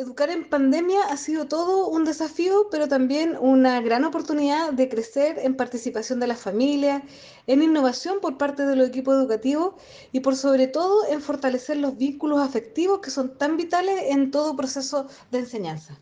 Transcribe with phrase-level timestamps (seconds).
[0.00, 5.38] Educar en pandemia ha sido todo un desafío, pero también una gran oportunidad de crecer
[5.38, 7.02] en participación de las familias,
[7.46, 9.74] en innovación por parte de los equipos educativos
[10.10, 14.56] y por sobre todo en fortalecer los vínculos afectivos que son tan vitales en todo
[14.56, 16.00] proceso de enseñanza.